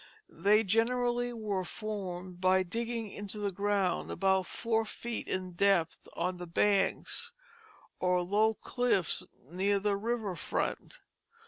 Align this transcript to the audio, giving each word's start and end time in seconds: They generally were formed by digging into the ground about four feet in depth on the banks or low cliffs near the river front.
They 0.39 0.63
generally 0.63 1.31
were 1.31 1.63
formed 1.63 2.41
by 2.41 2.63
digging 2.63 3.11
into 3.11 3.37
the 3.37 3.51
ground 3.51 4.09
about 4.09 4.47
four 4.47 4.83
feet 4.83 5.27
in 5.27 5.51
depth 5.51 6.07
on 6.15 6.37
the 6.37 6.47
banks 6.47 7.33
or 7.99 8.23
low 8.23 8.55
cliffs 8.55 9.21
near 9.51 9.77
the 9.79 9.95
river 9.97 10.35
front. 10.35 11.01